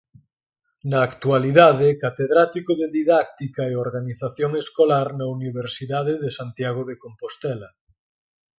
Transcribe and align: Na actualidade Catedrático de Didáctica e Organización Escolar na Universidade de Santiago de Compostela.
Na 0.89 0.99
actualidade 1.09 1.87
Catedrático 2.03 2.71
de 2.81 2.87
Didáctica 2.97 3.63
e 3.67 3.79
Organización 3.85 4.51
Escolar 4.63 5.07
na 5.19 5.25
Universidade 5.37 6.13
de 6.23 6.29
Santiago 6.39 6.81
de 6.89 6.95
Compostela. 7.03 7.69